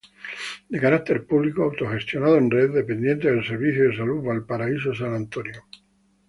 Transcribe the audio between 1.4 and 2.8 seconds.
autogestionado en red,